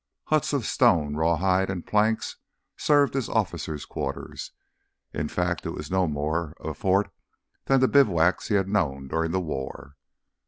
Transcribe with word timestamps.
Huts 0.33 0.51
of 0.51 0.65
stone, 0.65 1.15
rawhide, 1.15 1.69
and 1.69 1.85
planks 1.85 2.37
served 2.75 3.15
as 3.15 3.29
officers' 3.29 3.85
quarters. 3.85 4.51
In 5.13 5.27
fact 5.27 5.63
it 5.63 5.75
was 5.75 5.91
no 5.91 6.07
more 6.07 6.55
a 6.59 6.73
fort 6.73 7.11
than 7.65 7.81
the 7.81 7.87
bivouacs 7.87 8.47
he 8.47 8.55
had 8.55 8.67
known 8.67 9.09
during 9.09 9.29
the 9.29 9.39
war. 9.39 9.95